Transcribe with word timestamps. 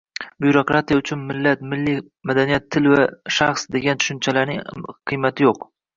Byurokratiya 0.43 1.01
uchun 1.01 1.19
millat, 1.31 1.59
milliy 1.73 1.99
madaniyat, 2.31 2.67
til 2.77 2.89
va 2.95 3.03
shaxs 3.37 3.69
degan 3.77 4.03
tushunchalarning 4.05 4.65
qiymati 5.13 5.47
yo‘q 5.51 5.69